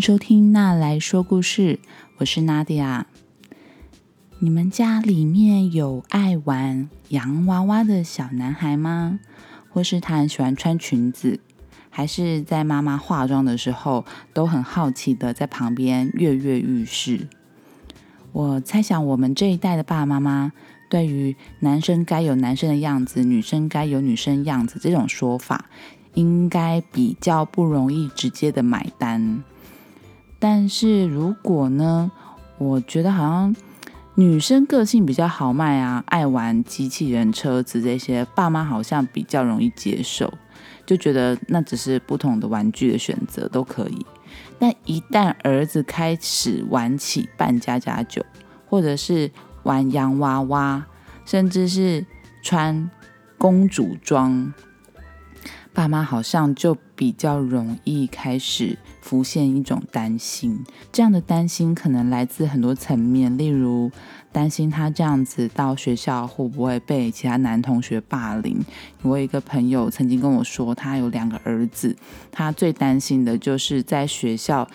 [0.00, 1.80] 收听《娜来说故事》，
[2.18, 3.06] 我是娜迪亚。
[4.38, 9.20] 你们家里面有爱玩洋娃娃的小男孩吗？
[9.70, 11.40] 或是他很喜欢穿裙子，
[11.90, 17.28] 还是在妈妈化妆的时候都很好奇的在旁边跃跃欲试？
[18.32, 20.52] 我猜想，我们这一代的爸爸妈妈
[20.90, 25.66] 对于男生该有男生的样子，女生该有女生样子这种说法，
[26.14, 29.42] 应该比较不容易直接的买单。
[30.38, 32.10] 但是如果呢，
[32.58, 33.56] 我觉得好像
[34.14, 40.32] 女生个性比较豪迈啊，爱玩机器人、车子这些，爸妈好像比较容易接受，
[40.84, 44.06] 就觉得那只是不同的玩具的选择都可以。
[44.58, 48.24] 但一旦儿子开始玩起扮家家酒，
[48.66, 49.30] 或者是
[49.64, 50.86] 玩洋娃娃，
[51.24, 52.04] 甚至是
[52.42, 52.90] 穿
[53.36, 54.52] 公主装，
[55.76, 60.64] 爸妈好像就比较容易开始浮现一种担心。
[60.90, 63.90] 这样的担心可能来自很多层面，例如
[64.32, 68.58] 担心他这样子到学校会不会被其他男同学霸凌。
[69.02, 71.94] 我有一个朋友曾经跟我说，他有两个儿子，
[72.32, 74.66] 他最担心的就是在学校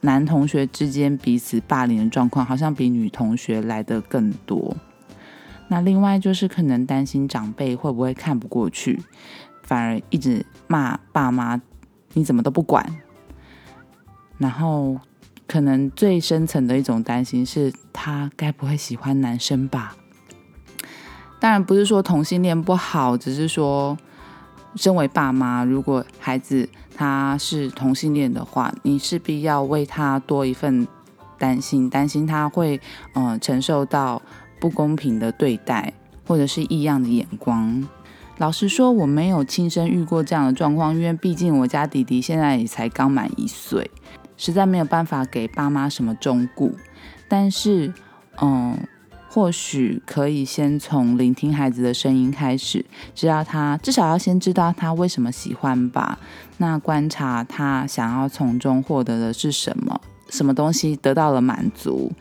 [0.00, 4.74] 男同学之间彼此霸凌的状况，好像比女同学来的更多。
[5.68, 9.02] 那另外就是可能担心长辈会不会看不过去。
[9.66, 11.60] 反而一直骂爸妈，
[12.14, 12.84] 你怎么都不管？
[14.38, 14.98] 然后
[15.46, 19.96] 可能最深层的一种担心是，他该不会喜欢男生吧？
[21.38, 23.96] 当然不是说同性恋不好，只是说，
[24.74, 30.86] 身为爸妈，如果孩子他是同性恋的话，你势必要为他多一份
[31.38, 32.80] 担心，担心他会
[33.14, 34.20] 嗯承受到
[34.58, 35.92] 不公平的对待，
[36.26, 37.86] 或者是异样的眼光。
[38.38, 43.90] 老实说，我没有亲身遇过这样的状况，因为毕竟我家弟弟现在也才刚满一岁，
[44.36, 46.74] 实在没有办法给爸妈什么忠顾。
[47.28, 47.94] 但是，
[48.42, 48.76] 嗯，
[49.28, 52.84] 或许可以先从聆听孩子的声音开始，
[53.14, 56.18] 知道他至少要先知道他为什么喜欢吧。
[56.58, 62.12] 那观察他想要从中获得的是什么，什么东西得到了满足。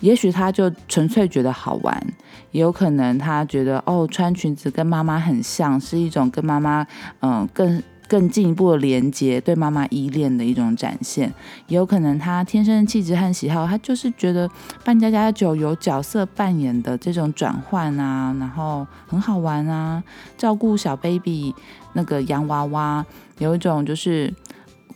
[0.00, 2.06] 也许他就纯粹觉得好玩，
[2.50, 6.86] 也有可能他觉得哦，穿裙子跟妈妈很像，是一种跟妈妈
[7.20, 11.32] 嗯更更进一步的连接，对妈妈依恋的一种展现。
[11.68, 14.50] 也有可能他天生的气质和喜好，他就是觉得
[14.84, 20.02] 扮家家酒有角色扮演的这种转换啊，然后很好玩啊，
[20.36, 21.54] 照顾小 baby
[21.92, 23.04] 那个洋娃娃，
[23.38, 24.34] 有一种就是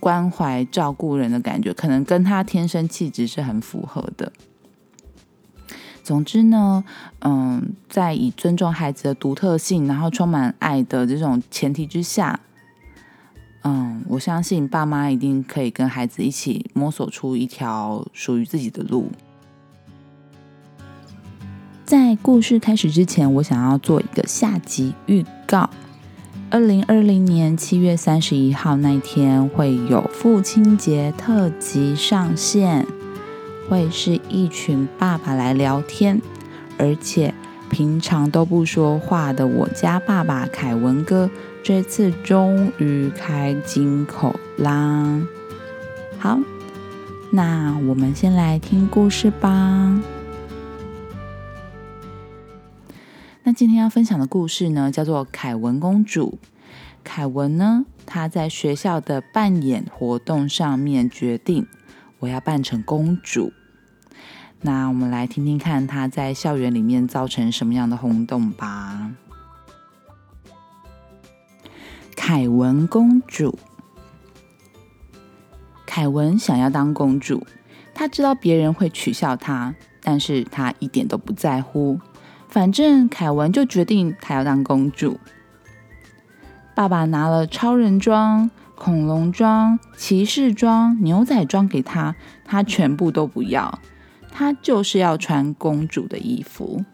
[0.01, 4.33] 关怀照顾人的感觉，可能跟他天生气质是很符合的。
[6.05, 6.85] 总之呢，
[7.21, 12.39] 嗯，在以尊重孩子的独特性，然后充满爱的这种前提之下，
[13.63, 19.11] 嗯，我相信爸妈一定可以跟孩子一起摸索出一条属于自己的路。
[21.87, 25.69] 在故事开始之前，我想要做一个下集预告：
[26.51, 32.87] 二零二零年七月三十一号那天会有父亲节特辑上线。
[33.69, 36.21] 会是一群爸爸来聊天，
[36.79, 37.33] 而且
[37.71, 41.31] 平常都不说话的我家爸爸凯文哥，
[41.63, 45.27] 这次终于开金口啦！
[46.19, 46.39] 好，
[47.31, 50.01] 那我们先来听故事吧。
[53.43, 56.39] 那今天要分享的故事呢，叫做《凯文公主》。
[57.03, 61.67] 凯文呢，他在学校的扮演活动上面决定。
[62.25, 63.53] 我要扮成公主，
[64.63, 69.11] 那我们来听听看她在校园里面造成什么样的轰动吧。
[72.17, 73.59] 凯文公主，
[75.85, 77.47] 凯文想要当公主，
[77.93, 82.01] 他知道别人会取笑他，但是他一点都不在乎。
[82.49, 85.21] 反正凯文就决定他要当公主。
[86.75, 88.51] 爸爸拿了超人装。
[88.75, 93.79] 恐龙装、骑士装、牛仔装给他，他全部都不要。
[94.31, 96.85] 他就是要穿公主的衣服。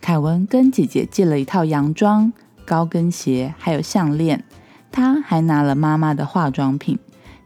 [0.00, 2.32] 凯文跟姐姐借了一套洋装、
[2.64, 4.44] 高跟鞋，还有项链。
[4.92, 6.98] 他还拿了妈妈的化妆品。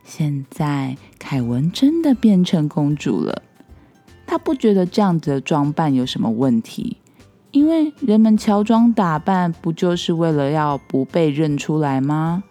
[0.04, 3.42] 现在凯文真的变成公主了。
[4.26, 6.98] 他不觉得这样子的装扮有什么问题，
[7.50, 12.44] 因为人们乔装打扮不就是为了要不被认出来吗？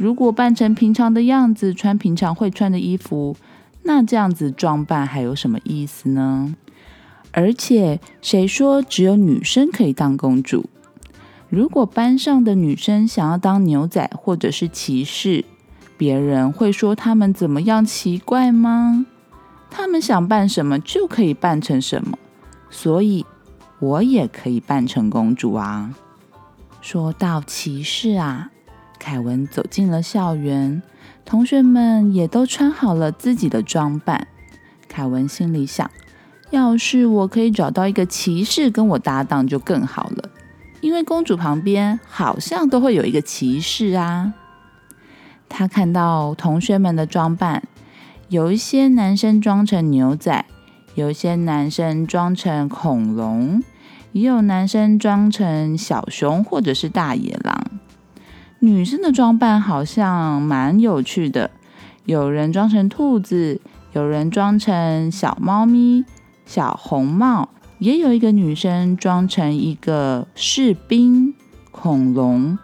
[0.00, 3.36] 如果扮成平常的样子，穿平常会穿的衣服，
[3.82, 6.54] 那这样子装扮还有什么意思呢？
[7.32, 10.70] 而且，谁说只有女生可以当公主？
[11.50, 15.44] 如果班上的女生想要当牛仔或者是骑士，
[15.98, 19.04] 别人会说他们怎么样奇怪吗？
[19.68, 22.18] 他们想扮什么就可以扮成什么，
[22.70, 23.26] 所以
[23.78, 25.94] 我也可以扮成公主啊。
[26.80, 28.50] 说到骑士啊，
[29.00, 30.80] 凯文走进了校园，
[31.24, 34.28] 同学们也都穿好了自己的装扮。
[34.88, 35.90] 凯文心里想：
[36.50, 40.28] 要是我可以找到一个骑士跟我搭档就更好了，
[40.82, 44.34] 因为公主旁边好像都会有一个骑士啊。
[45.48, 47.62] 他看到同学们的装扮，
[48.28, 50.44] 有一些男生装成牛仔，
[50.94, 53.62] 有一些男生装成恐龙。
[54.12, 57.59] 也有男生装成小熊或者是大野狼，
[58.62, 61.50] 女生的装扮好像蛮有趣的，
[62.04, 63.58] 有人装成兔子，
[63.94, 66.04] 有人装成小猫咪、
[66.44, 67.48] 小红帽，
[67.78, 71.34] 也有一个女生装成一个士兵、
[71.70, 72.58] 恐龙，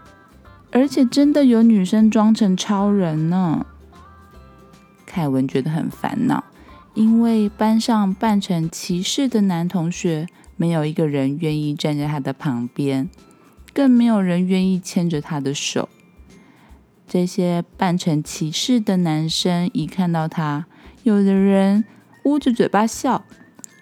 [0.70, 3.64] 而且真的有女生装成超人呢。
[5.06, 6.44] 凯文觉得很烦恼，
[6.92, 10.26] 因为班上扮成骑士的男同学。
[10.58, 13.10] 没有一个人愿意站在他的旁边，
[13.76, 15.90] 更没有人愿意牵着他的手。
[17.06, 20.64] 这些扮成骑士的男生一看到他，
[21.02, 21.84] 有的人
[22.24, 23.26] 捂着嘴巴笑，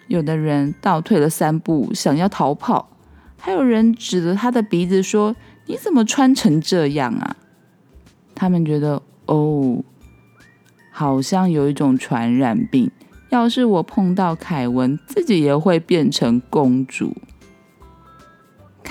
[0.09, 2.91] 有的人倒退了三步想要逃跑，
[3.39, 5.37] 还有人指着他的鼻子说
[5.67, 7.37] ：“你怎么穿成这样啊？”
[8.35, 9.85] 他们觉得哦，
[10.91, 12.91] 好像有一种传染病。
[13.31, 17.17] 要是我碰到凯文，自己也会变成公主。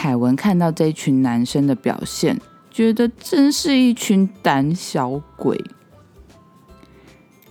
[0.04, 2.38] 凯文看到这群男生的表现，
[2.70, 5.64] 觉得真是一群胆小鬼。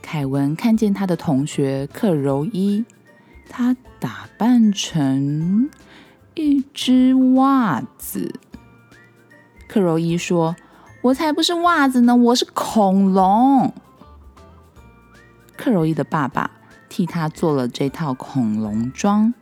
[0.03, 2.85] 凯文看见他的同学克柔伊，
[3.49, 5.71] 他打扮成
[6.35, 8.39] 一只袜子。
[9.67, 10.55] 克柔伊说
[11.01, 13.73] ：“我才不是袜子呢，我是恐龙。”
[15.57, 16.51] 克柔伊的爸爸。
[16.91, 19.33] 替他做了这套恐龙装，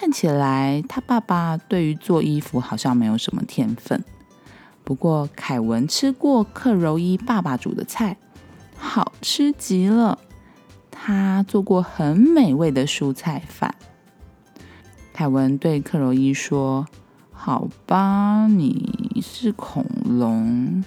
[0.00, 4.04] 看起来他爸爸对于做衣服好像没有什么天分。
[4.84, 8.16] 不过凯文吃过克柔伊爸爸煮的菜，
[8.76, 10.20] 好吃极了。
[10.92, 13.74] 他做过很美味的蔬菜饭。
[15.12, 16.86] 凯文对克柔伊说
[17.32, 20.84] ：“好吧，你是恐龙，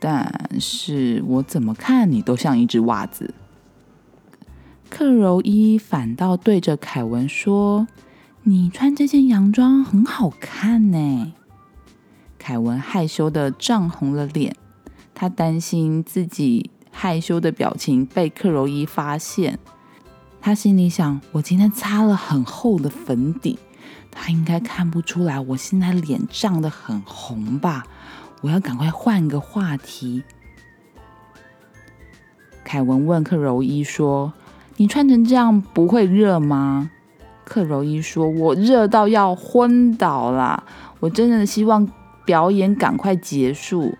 [0.00, 3.34] 但是我怎么看你都像一只袜子。”
[4.88, 7.86] 克柔伊反倒对着凯文说
[8.48, 11.32] ：“你穿这件洋装很好看呢。”
[12.38, 14.54] 凯文害羞的涨红了脸，
[15.12, 19.58] 他担心自己害羞的表情被克柔伊发现。
[20.40, 23.58] 他心里想：“我今天擦了很厚的粉底，
[24.12, 27.84] 他应该看不出来我现在脸涨得很红吧？
[28.42, 30.22] 我要赶快换个话题。”
[32.62, 34.32] 凯文问克柔伊说。
[34.78, 36.90] 你穿成这样不会热吗？
[37.46, 40.64] 克柔伊说：“我热到要昏倒了，
[40.98, 41.88] 我真的希望
[42.24, 43.96] 表演赶快结束。”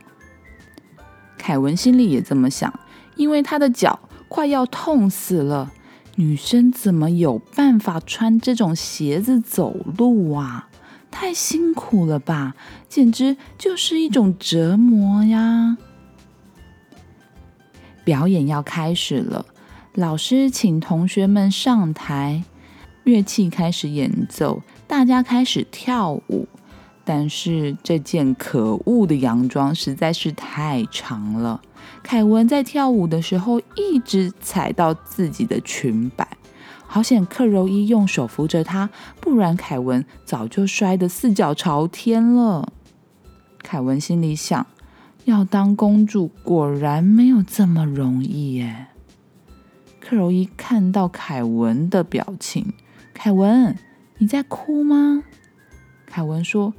[1.38, 2.75] 凯文心里也这么想，
[3.14, 5.72] 因为他的脚快要痛死了。
[6.16, 10.69] 女生怎么有办法穿这种鞋子走路啊？
[11.10, 12.56] 太辛苦了吧，
[12.88, 15.76] 简直就是一种折磨呀！
[18.03, 19.46] 表演要开始了。
[19.94, 22.44] 老师请同学们上台，
[23.06, 26.48] 乐器开始演奏，大家开始跳舞。
[27.05, 31.63] 但是这件可恶的洋装实在是太长了，
[32.03, 36.27] 凯文在跳舞的时候一直踩到自己的裙摆。
[36.84, 42.72] 好险，克柔伊用手扶着他，不然凯文早就摔得四脚朝天了。
[43.63, 44.67] 凯文心里想：
[45.27, 48.89] 要当公主果然没有这么容易耶。
[50.01, 52.72] 克柔伊看到凯文的表情，
[53.17, 53.75] 凯文，
[54.19, 55.23] 你在哭吗？
[56.05, 56.75] 凯文说：“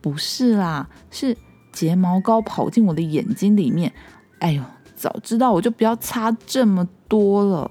[0.00, 1.36] 不是啦，是
[1.72, 3.92] 睫毛膏跑进我的眼睛里面。
[4.38, 4.62] 哎呦，
[4.96, 7.70] 早知道我就不要擦这么多了。”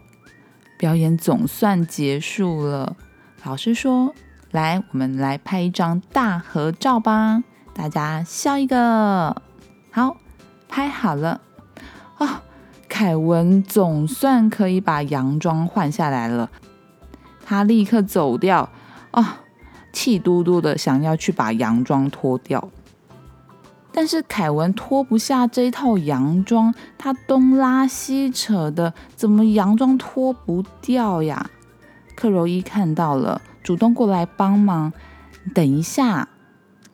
[0.78, 2.96] 表演总算结束了，
[3.44, 4.14] 老师说
[4.52, 9.42] ：“来，我们来拍一张大合照吧，大家笑一个。”
[9.90, 10.18] 好，
[10.70, 11.42] 拍好了
[12.20, 12.44] 啊。
[12.88, 16.50] 凯文总算可以把洋装换下来了，
[17.50, 18.70] 他立刻走掉
[19.12, 19.40] 啊，
[19.94, 22.70] 气嘟嘟的想要去把洋装脱掉，
[23.94, 31.50] 但是凯文脱不下这套洋装，他东拉西扯的，怎么洋装脱不掉呀？
[32.18, 34.92] 克柔伊看到了，主动过来帮忙。
[35.54, 36.28] 等一下，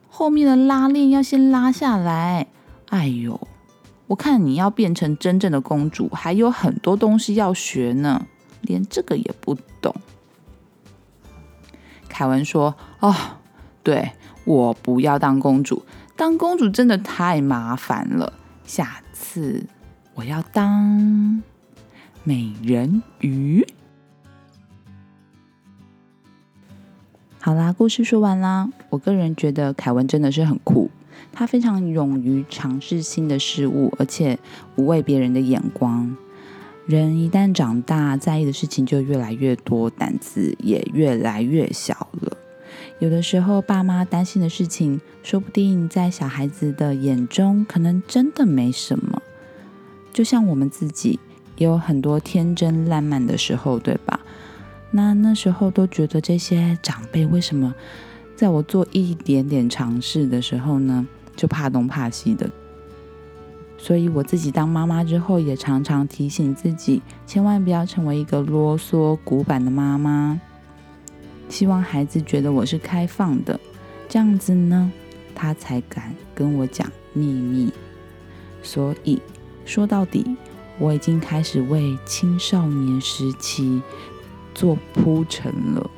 [0.08, 2.46] 后面的拉链要先拉下来。
[2.90, 3.48] 哎呦！
[4.06, 8.28] 我看你要变成真正的公主，还有很多东西要学呢，
[8.62, 9.96] 连这个也不懂。”
[12.14, 13.12] 凯文说：“哦，
[13.82, 14.12] 对
[14.46, 15.84] 我不要当公主，
[16.16, 18.34] 当公主真的太麻烦了。
[18.68, 19.66] 下次
[20.14, 21.42] 我要当
[22.24, 23.66] 美人鱼。”
[27.42, 28.70] 好啦，故事说完啦。
[28.92, 30.92] 我个人觉得凯文真的是很酷，
[31.32, 34.38] 他非常勇于尝试新的事物，而且
[34.76, 36.16] 不畏别人的眼光。
[36.86, 42.38] 人一旦长大，在意的事情就越来越多，胆子也越来越小了。
[43.00, 49.22] 有的时候，爸妈担心的事情，说不定在小孩子的眼中，可能真的没什么。
[50.12, 51.20] 就像我们自己，
[51.56, 54.20] 也有很多天真烂漫的时候，对吧？
[54.92, 57.74] 那那时候都觉得这些长辈为什么
[58.36, 62.50] 在我做一点点尝试的时候呢，就怕东怕西的。
[63.84, 70.40] 所以我自己当妈妈之后，也常常提醒自己，千万不要成为一个啰嗦、古板的妈妈。
[71.50, 73.60] 希望孩子觉得我是开放的，
[74.08, 74.90] 这样子呢，
[75.36, 77.74] 他才敢跟我讲秘密。
[78.62, 79.22] 所以
[79.66, 80.38] 说到底，
[80.80, 83.82] 我已经开始为青少年时期
[84.56, 85.92] 做铺陈了。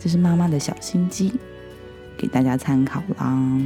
[0.00, 1.32] 这是妈妈的小心机，
[2.16, 3.62] 给大家参考啦。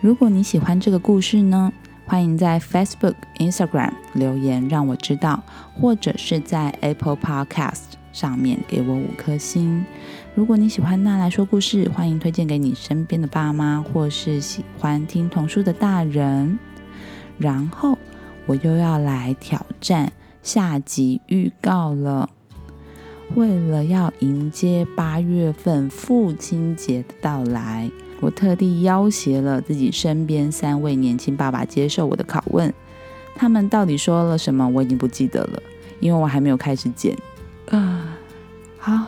[0.00, 1.70] 如果你喜欢这个故事呢，
[2.06, 5.42] 欢迎在 Facebook、Instagram 留言让我知道，
[5.74, 9.84] 或者是在 Apple Podcast 上面给我五颗星。
[10.34, 16.58] 如果你喜欢娜来说故事，欢迎推荐给你身边的爸妈，或是喜欢听童书的大人。
[17.36, 17.98] 然后
[18.46, 20.10] 我又要来挑战
[20.42, 22.30] 下集预告了。
[23.34, 27.90] 为了要迎接八月份父亲节的到来。
[28.20, 32.72] 我特地要挟了自己身边三位年轻爸爸接受我的拷问，
[33.34, 35.62] 他们到底说了什么，我已经不记得了，
[36.00, 37.16] 因为我还没有开始剪。
[37.70, 38.18] 啊，
[38.78, 39.06] 好，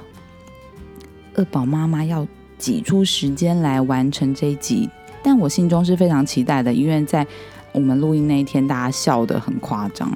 [1.35, 2.26] 二宝妈妈要
[2.57, 4.88] 挤出时间来完成这一集，
[5.23, 7.26] 但我心中是非常期待的，因为在
[7.73, 10.11] 我们录音那一天，大家笑得很夸张。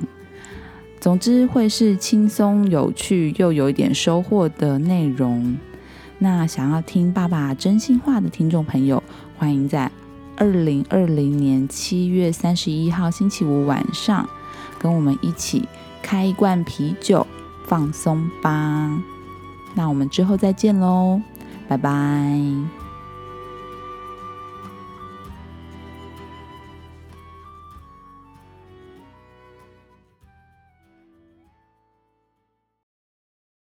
[0.98, 5.56] 总之，会是轻松有趣又有一点收获的内容。
[6.18, 9.02] 那想要听爸爸真心话的听众朋友，
[9.36, 9.90] 欢迎在
[10.36, 14.28] 二零二零年七月三十一号星期五晚上，
[14.78, 15.68] 跟我们一起
[16.02, 17.26] 开一罐啤酒
[17.66, 18.98] 放松吧。
[19.74, 21.20] 那我们之后再见喽，
[21.68, 22.85] 拜拜。